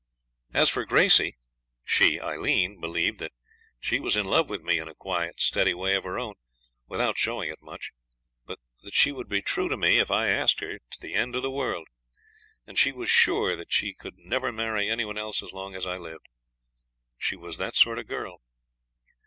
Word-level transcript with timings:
As 0.51 0.71
for 0.71 0.83
Gracey, 0.83 1.35
she 1.85 2.19
(Aileen) 2.19 2.79
believed 2.81 3.19
that 3.19 3.33
she 3.79 3.99
was 3.99 4.17
in 4.17 4.25
love 4.25 4.49
with 4.49 4.63
me 4.63 4.79
in 4.79 4.87
a 4.87 4.95
quiet, 4.95 5.39
steady 5.39 5.75
way 5.75 5.93
of 5.93 6.05
her 6.05 6.17
own, 6.17 6.33
without 6.87 7.19
showing 7.19 7.51
it 7.51 7.61
much, 7.61 7.91
but 8.47 8.57
that 8.81 8.95
she 8.95 9.11
would 9.11 9.29
be 9.29 9.43
true 9.43 9.69
to 9.69 9.77
me, 9.77 9.99
if 9.99 10.09
I 10.09 10.29
asked 10.29 10.59
her, 10.61 10.79
to 10.79 10.99
the 10.99 11.13
end 11.13 11.35
of 11.35 11.43
the 11.43 11.51
world, 11.51 11.87
and 12.65 12.79
she 12.79 12.91
was 12.91 13.11
sure 13.11 13.55
that 13.55 13.71
she 13.71 13.93
could 13.93 14.17
never 14.17 14.51
marry 14.51 14.89
any 14.89 15.05
one 15.05 15.19
else 15.19 15.43
as 15.43 15.53
long 15.53 15.75
as 15.75 15.85
I 15.85 15.97
lived. 15.97 16.25
She 17.19 17.35
was 17.35 17.57
that 17.57 17.75
sort 17.75 17.99
of 17.99 18.07
girl. 18.07 18.41